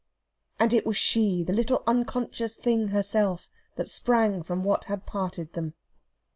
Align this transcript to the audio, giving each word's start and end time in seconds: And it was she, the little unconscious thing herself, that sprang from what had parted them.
And 0.59 0.73
it 0.73 0.83
was 0.83 0.97
she, 0.97 1.43
the 1.43 1.53
little 1.53 1.83
unconscious 1.85 2.55
thing 2.55 2.87
herself, 2.87 3.47
that 3.75 3.87
sprang 3.87 4.41
from 4.41 4.63
what 4.63 4.85
had 4.85 5.05
parted 5.05 5.53
them. 5.53 5.75